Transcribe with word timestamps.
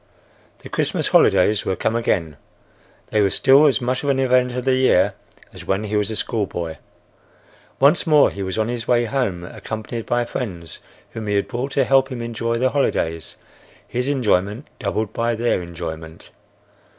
The 0.63 0.69
Christmas 0.69 1.09
holidays 1.09 1.63
were 1.63 1.75
come 1.75 1.95
again. 1.95 2.37
They 3.11 3.21
were 3.21 3.29
still 3.29 3.67
as 3.67 3.79
much 3.79 4.01
the 4.01 4.09
event 4.17 4.51
of 4.51 4.65
the 4.65 4.73
year 4.73 5.13
as 5.53 5.63
when 5.65 5.83
he 5.83 5.95
was 5.95 6.09
a 6.09 6.15
schoolboy. 6.15 6.77
Once 7.79 8.07
more 8.07 8.31
he 8.31 8.41
was 8.41 8.57
on 8.57 8.67
his 8.67 8.87
way 8.87 9.05
home 9.05 9.43
accompanied 9.43 10.07
by 10.07 10.25
friends 10.25 10.79
whom 11.11 11.27
he 11.27 11.35
had 11.35 11.47
brought 11.47 11.73
to 11.73 11.85
help 11.85 12.09
him 12.11 12.19
enjoy 12.23 12.57
the 12.57 12.71
holidays, 12.71 13.35
his 13.87 14.07
enjoyment 14.07 14.65
doubled 14.79 15.13
by 15.13 15.35
their 15.35 15.61
enjoyment. 15.61 16.31